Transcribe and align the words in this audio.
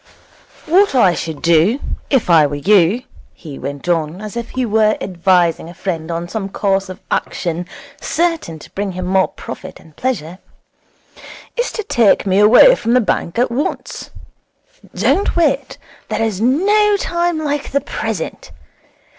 'What 0.65 0.95
I 0.95 1.13
should 1.13 1.43
do, 1.43 1.79
if 2.09 2.27
I 2.27 2.47
were 2.47 2.55
you,' 2.55 3.03
he 3.35 3.59
went 3.59 3.87
on, 3.87 4.19
as 4.19 4.35
if 4.35 4.49
he 4.49 4.65
were 4.65 4.97
advising 4.99 5.69
a 5.69 5.75
friend 5.75 6.09
on 6.09 6.27
some 6.27 6.49
course 6.49 6.89
of 6.89 6.99
action 7.11 7.67
certain 8.01 8.57
to 8.57 8.71
bring 8.71 8.93
him 8.93 9.15
profit 9.35 9.79
and 9.79 9.95
pleasure, 9.95 10.39
'is 11.55 11.71
to 11.73 11.83
take 11.83 12.25
me 12.25 12.39
away 12.39 12.73
from 12.73 12.95
the 12.95 12.99
bank 12.99 13.37
at 13.37 13.51
once. 13.51 14.09
Don't 14.95 15.35
wait. 15.35 15.77
There 16.09 16.23
is 16.23 16.41
no 16.41 16.97
time 16.97 17.37
like 17.37 17.69
the 17.71 17.81
present. 17.81 18.49